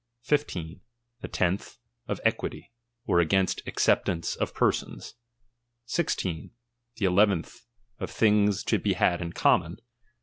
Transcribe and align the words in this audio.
15. 0.23 0.81
The 1.19 1.27
tenth, 1.27 1.77
of, 2.07 2.19
or 3.05 3.19
against 3.19 3.61
acceptance 3.67 4.35
of 4.35 4.51
persons. 4.55 5.13
16. 5.85 6.49
The 6.95 7.05
eleventh, 7.05 7.67
«f 7.99 8.09
things 8.09 8.63
to 8.63 8.79
be 8.79 8.93
had 8.93 9.21
in 9.21 9.33
common. 9.33 9.77